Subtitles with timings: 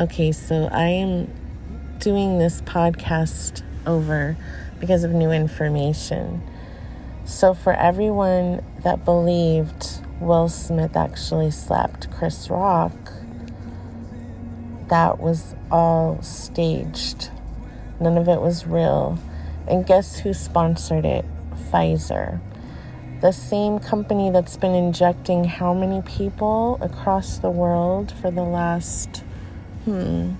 [0.00, 1.32] Okay, so I am
[2.00, 4.36] doing this podcast over
[4.80, 6.42] because of new information.
[7.24, 12.92] So, for everyone that believed Will Smith actually slapped Chris Rock,
[14.88, 17.30] that was all staged.
[18.00, 19.16] None of it was real.
[19.68, 21.24] And guess who sponsored it?
[21.70, 22.40] Pfizer.
[23.20, 29.23] The same company that's been injecting how many people across the world for the last,
[29.84, 30.32] hmm,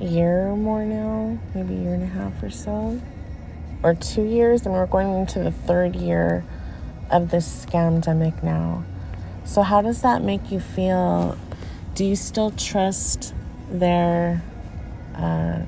[0.00, 3.00] year or more now, maybe a year and a half or so,
[3.82, 6.44] or two years, and we're going into the third year
[7.10, 8.84] of this scamdemic now.
[9.44, 11.38] So, how does that make you feel?
[11.94, 13.32] Do you still trust
[13.70, 14.42] their
[15.14, 15.60] uh,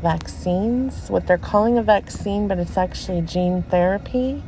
[0.00, 1.10] vaccines?
[1.10, 4.42] What they're calling a vaccine, but it's actually gene therapy,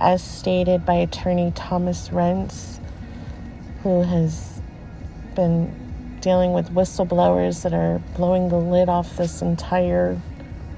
[0.00, 2.78] as stated by attorney Thomas Renz,
[3.82, 4.60] who has
[5.34, 5.89] been
[6.20, 10.20] dealing with whistleblowers that are blowing the lid off this entire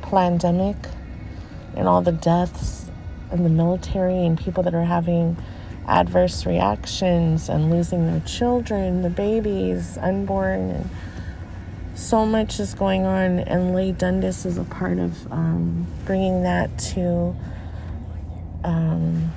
[0.02, 0.76] pandemic
[1.76, 2.90] and all the deaths
[3.30, 5.36] in the military and people that are having
[5.88, 10.90] adverse reactions and losing their children, the babies, unborn, and
[11.94, 13.40] so much is going on.
[13.40, 17.34] And Leigh Dundas is a part of um, bringing that to
[18.64, 19.32] um,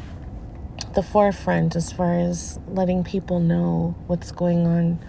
[0.93, 4.99] the forefront as far as letting people know what's going on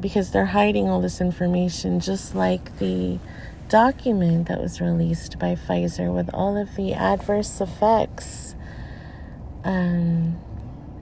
[0.00, 3.18] because they're hiding all this information, just like the
[3.68, 8.54] document that was released by Pfizer with all of the adverse effects
[9.64, 10.38] um,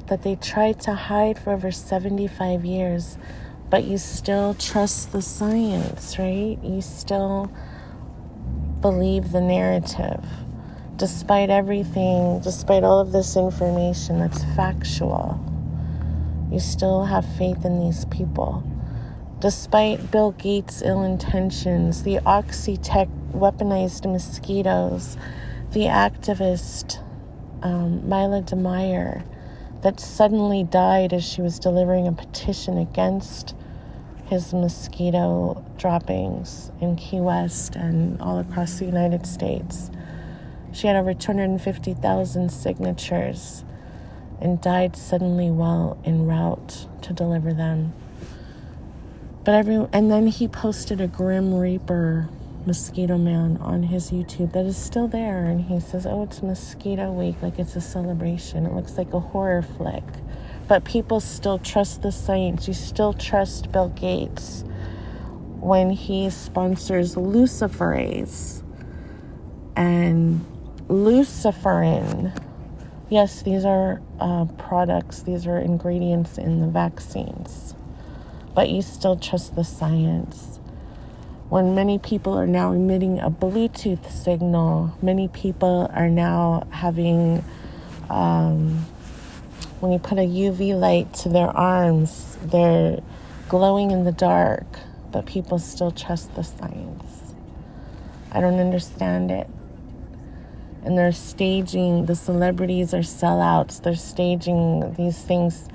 [0.06, 3.18] that they tried to hide for over 75 years.
[3.70, 6.58] But you still trust the science, right?
[6.62, 7.50] You still
[8.80, 10.24] believe the narrative.
[10.96, 15.40] Despite everything, despite all of this information that's factual,
[16.52, 18.62] you still have faith in these people.
[19.40, 25.16] Despite Bill Gates' ill intentions, the Oxitec weaponized mosquitoes,
[25.72, 27.02] the activist
[27.62, 29.24] um, Mila de Mier
[29.82, 33.54] that suddenly died as she was delivering a petition against
[34.26, 39.90] his mosquito droppings in Key West and all across the United States.
[40.72, 43.64] She had over 250,000 signatures
[44.40, 47.92] and died suddenly while en route to deliver them.
[49.44, 52.30] But every and then he posted a Grim Reaper
[52.64, 57.12] mosquito man on his YouTube that is still there and he says, "Oh, it's mosquito
[57.12, 58.64] week, like it's a celebration.
[58.64, 60.04] It looks like a horror flick."
[60.66, 62.66] But people still trust the science.
[62.66, 64.64] You still trust Bill Gates
[65.60, 68.62] when he sponsors luciferase
[69.76, 70.42] and
[70.88, 72.34] luciferin.
[73.10, 77.74] Yes, these are uh, products, these are ingredients in the vaccines
[78.54, 80.58] but you still trust the science.
[81.48, 87.44] When many people are now emitting a Bluetooth signal, many people are now having,
[88.08, 88.86] um,
[89.80, 93.00] when you put a UV light to their arms, they're
[93.48, 94.66] glowing in the dark,
[95.12, 97.34] but people still trust the science.
[98.32, 99.48] I don't understand it.
[100.82, 105.68] And they're staging, the celebrities are sellouts, they're staging these things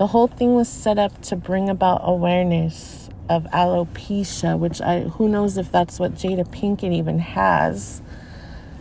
[0.00, 5.28] the whole thing was set up to bring about awareness of alopecia, which I who
[5.28, 8.00] knows if that's what Jada Pinkett even has,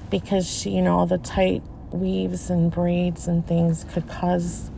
[0.10, 4.72] because she, you know, all the tight weaves and braids and things could cause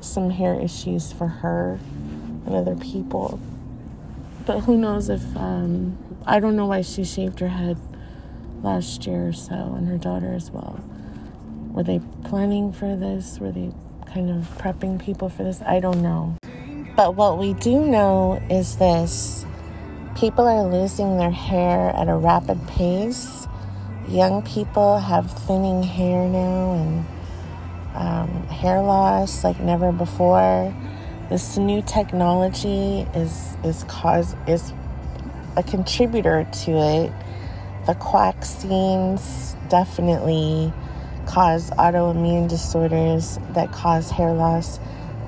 [0.00, 1.78] some hair issues for her
[2.44, 3.38] and other people.
[4.44, 5.96] But who knows if um,
[6.26, 7.78] I don't know why she shaved her head
[8.64, 10.80] last year or so, and her daughter as well.
[11.68, 13.38] Were they planning for this?
[13.38, 13.70] Were they
[14.12, 15.62] kind of prepping people for this?
[15.62, 16.36] I don't know.
[16.96, 19.46] But what we do know is this
[20.16, 23.46] people are losing their hair at a rapid pace.
[24.08, 27.06] Young people have thinning hair now and
[27.94, 30.74] um, hair loss like never before.
[31.30, 34.72] This new technology is is cause is
[35.56, 37.12] a contributor to it.
[37.86, 40.72] The quack scenes definitely
[41.26, 44.78] cause autoimmune disorders that cause hair loss.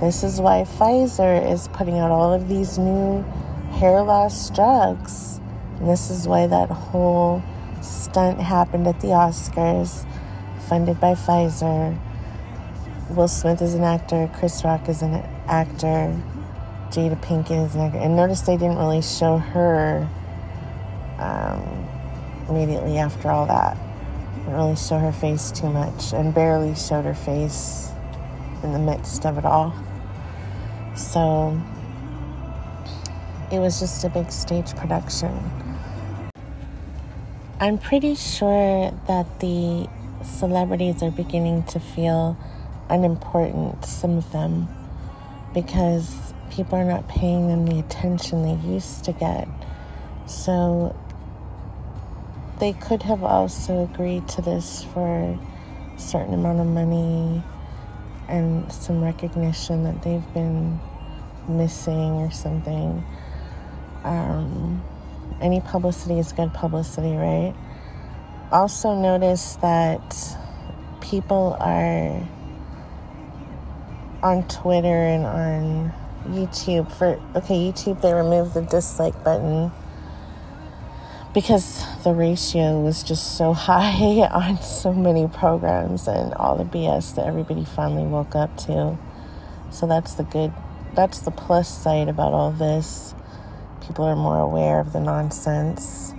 [0.01, 3.23] This is why Pfizer is putting out all of these new
[3.73, 5.41] hair loss drugs.
[5.79, 7.43] And this is why that whole
[7.81, 10.07] stunt happened at the Oscars,
[10.69, 11.99] funded by Pfizer.
[13.11, 15.15] Will Smith is an actor, Chris Rock is an
[15.47, 16.21] actor,
[16.89, 17.99] Jada Pinkett is an actor.
[17.99, 20.09] And notice they didn't really show her
[21.19, 21.89] um,
[22.49, 23.77] immediately after all that.
[24.47, 27.91] Really show her face too much and barely showed her face
[28.63, 29.75] in the midst of it all.
[30.97, 31.61] So
[33.51, 35.51] it was just a big stage production.
[37.61, 39.89] I'm pretty sure that the
[40.23, 42.37] celebrities are beginning to feel
[42.89, 44.69] unimportant, some of them,
[45.55, 49.49] because people are not paying them the attention they used to get.
[50.27, 50.95] So
[52.61, 55.39] they could have also agreed to this for
[55.97, 57.43] a certain amount of money
[58.29, 60.79] and some recognition that they've been
[61.49, 63.05] missing or something.
[64.05, 64.83] Um,
[65.41, 67.55] any publicity is good publicity, right?
[68.53, 70.37] Also, notice that
[71.01, 72.29] people are
[74.23, 75.93] on Twitter and on
[76.29, 79.71] YouTube for okay, YouTube they removed the dislike button
[81.35, 87.17] because the ratio was just so high on so many programs and all the BS
[87.17, 88.97] that everybody finally woke up to.
[89.71, 90.53] So that's the good
[90.95, 93.17] that's the plus side about all this.
[93.85, 96.15] People are more aware of the nonsense.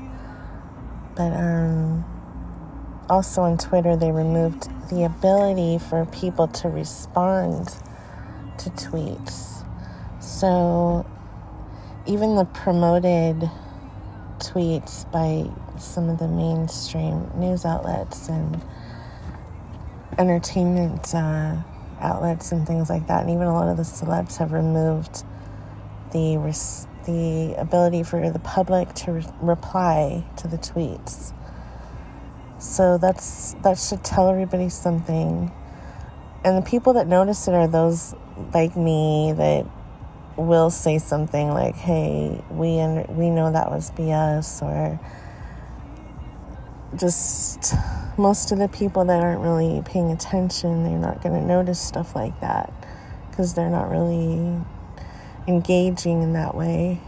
[1.15, 2.03] But um
[3.09, 7.69] also on Twitter they removed the ability for people to respond
[8.57, 9.65] to tweets.
[10.19, 11.05] So
[12.05, 13.49] even the promoted
[14.39, 15.49] tweets by
[15.79, 18.61] some of the mainstream news outlets and
[20.17, 21.55] entertainment uh,
[21.99, 25.23] outlets and things like that, and even a lot of the celebs have removed
[26.11, 31.33] the res- the ability for the public to re- reply to the tweets.
[32.59, 35.51] So that's that should tell everybody something.
[36.43, 38.13] And the people that notice it are those
[38.53, 39.65] like me that
[40.37, 44.99] will say something like, "Hey, we under- we know that was BS," or
[46.95, 47.75] just
[48.17, 52.15] most of the people that aren't really paying attention, they're not going to notice stuff
[52.15, 52.71] like that
[53.29, 54.57] because they're not really
[55.47, 56.99] engaging in that way.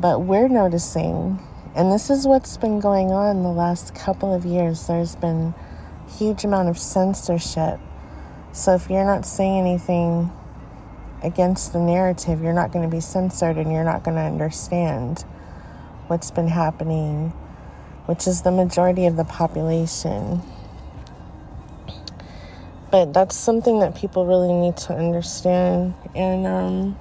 [0.00, 1.40] But we're noticing,
[1.74, 4.86] and this is what's been going on the last couple of years.
[4.86, 5.54] There's been
[6.18, 7.78] huge amount of censorship.
[8.52, 10.30] So if you're not saying anything
[11.22, 15.24] against the narrative, you're not going to be censored and you're not going to understand
[16.08, 17.30] what's been happening,
[18.06, 20.40] which is the majority of the population.
[22.90, 25.94] But that's something that people really need to understand.
[26.14, 26.98] And um,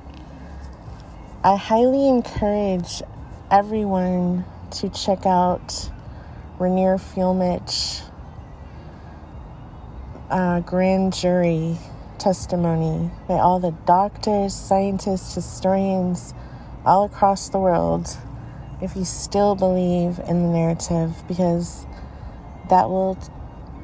[1.44, 3.02] I highly encourage
[3.52, 5.90] everyone to check out
[6.58, 8.02] Reiner Fuellmich
[10.30, 11.78] uh, grand jury
[12.26, 16.34] testimony by all the doctors, scientists, historians
[16.84, 18.18] all across the world
[18.82, 21.86] if you still believe in the narrative, because
[22.72, 23.16] that will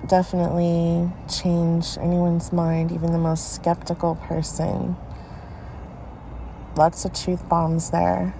[0.07, 4.95] definitely change anyone's mind, even the most skeptical person.
[6.75, 8.33] Lots of truth bombs there.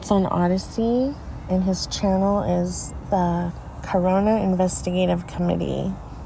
[0.00, 1.14] It's on Odysee,
[1.48, 3.52] and his channel is the
[3.84, 5.92] Corona Investigative Committee.